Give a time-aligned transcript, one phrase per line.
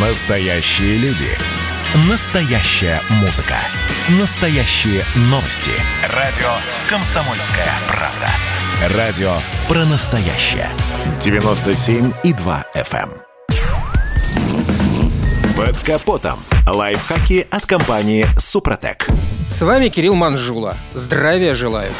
[0.00, 1.26] Настоящие люди.
[2.08, 3.56] Настоящая музыка.
[4.20, 5.72] Настоящие новости.
[6.14, 6.46] Радио
[6.88, 8.28] «Комсомольская правда».
[8.96, 9.32] Радио
[9.66, 10.68] про настоящее.
[11.18, 13.10] 97,2 FM.
[13.10, 13.22] эм.
[15.56, 16.38] Под капотом.
[16.68, 19.08] Лайфхаки от компании «Супротек».
[19.50, 20.76] С вами Кирилл Манжула.
[20.94, 21.90] Здравия желаю.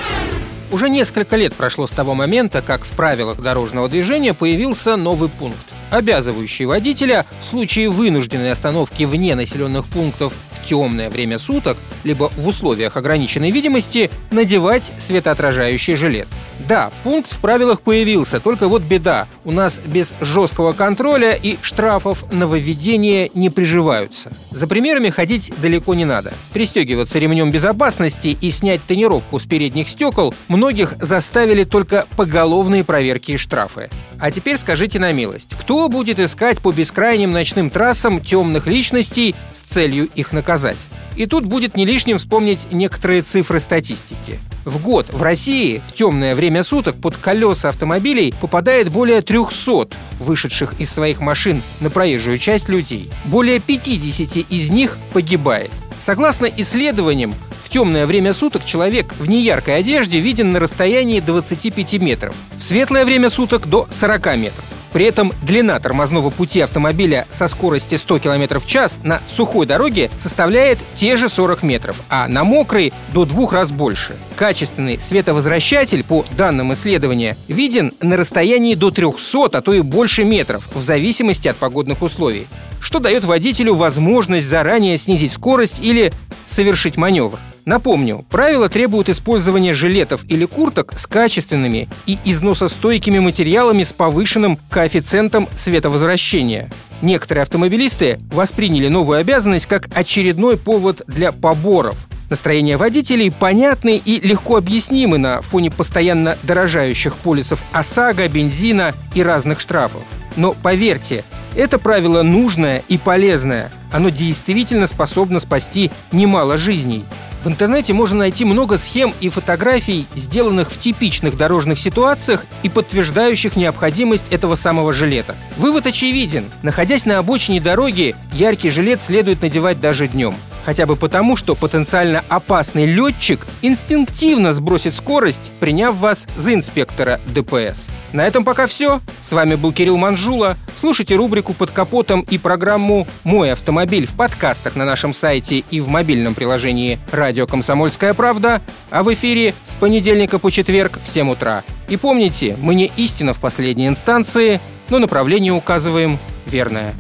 [0.70, 5.66] Уже несколько лет прошло с того момента, как в правилах дорожного движения появился новый пункт,
[5.91, 12.46] обязывающий водителя в случае вынужденной остановки вне населенных пунктов в темное время суток, либо в
[12.46, 16.29] условиях ограниченной видимости, надевать светоотражающий жилет.
[16.66, 19.27] Да, пункт в правилах появился, только вот беда.
[19.45, 24.32] У нас без жесткого контроля и штрафов нововведения не приживаются.
[24.51, 26.32] За примерами ходить далеко не надо.
[26.52, 33.37] Пристегиваться ремнем безопасности и снять тонировку с передних стекол многих заставили только поголовные проверки и
[33.37, 33.88] штрафы.
[34.20, 39.72] А теперь скажите на милость, кто будет искать по бескрайним ночным трассам темных личностей с
[39.72, 40.79] целью их наказать?
[41.15, 44.38] И тут будет не лишним вспомнить некоторые цифры статистики.
[44.65, 50.80] В год в России в темное время суток под колеса автомобилей попадает более 300 вышедших
[50.80, 53.10] из своих машин на проезжую часть людей.
[53.24, 55.71] Более 50 из них погибает.
[56.00, 57.34] Согласно исследованиям,
[57.69, 63.05] в темное время суток человек в неяркой одежде виден на расстоянии 25 метров, в светлое
[63.05, 64.65] время суток до 40 метров.
[64.94, 70.11] При этом длина тормозного пути автомобиля со скорости 100 км в час на сухой дороге
[70.19, 74.16] составляет те же 40 метров, а на мокрой– до двух раз больше.
[74.34, 80.66] Качественный световозвращатель, по данным исследования, виден на расстоянии до 300, а то и больше метров,
[80.75, 82.47] в зависимости от погодных условий,
[82.81, 86.15] что дает водителю возможность заранее снизить скорость или
[86.47, 87.39] совершить маневр.
[87.69, 95.47] Напомню, правила требуют использования жилетов или курток с качественными и износостойкими материалами с повышенным коэффициентом
[95.55, 96.71] световозвращения.
[97.03, 102.09] Некоторые автомобилисты восприняли новую обязанность как очередной повод для поборов.
[102.31, 109.61] Настроения водителей понятны и легко объяснимы на фоне постоянно дорожающих полисов ОСАГО, бензина и разных
[109.61, 110.05] штрафов.
[110.37, 111.23] Но поверьте,
[111.55, 113.71] это правило нужное и полезное.
[113.93, 117.05] Оно действительно способно спасти немало жизней.
[117.43, 123.56] В интернете можно найти много схем и фотографий, сделанных в типичных дорожных ситуациях и подтверждающих
[123.56, 125.37] необходимость этого самого жилета.
[125.56, 126.50] Вывод очевиден.
[126.62, 130.34] Находясь на обочине дороги, яркий жилет следует надевать даже днем.
[130.69, 137.89] Хотя бы потому, что потенциально опасный летчик инстинктивно сбросит скорость, приняв вас за инспектора ДПС.
[138.12, 139.01] На этом пока все.
[139.23, 140.59] С вами был Кирилл Манжула.
[140.78, 145.89] Слушайте рубрику «Под капотом» и программу «Мой автомобиль» в подкастах на нашем сайте и в
[145.89, 151.65] мобильном приложении «Радио Комсомольская правда», а в эфире с понедельника по четверг в 7 утра.
[151.89, 156.95] И помните, мы не истина в последней инстанции, но направление указываем верное.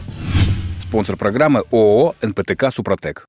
[0.80, 3.28] Спонсор программы ООО «НПТК Супротек».